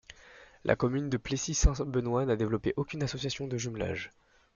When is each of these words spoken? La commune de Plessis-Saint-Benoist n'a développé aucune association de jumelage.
La 0.63 0.75
commune 0.75 1.11
de 1.11 1.17
Plessis-Saint-Benoist 1.17 2.27
n'a 2.27 2.35
développé 2.35 2.73
aucune 2.75 3.03
association 3.03 3.45
de 3.45 3.55
jumelage. 3.55 4.09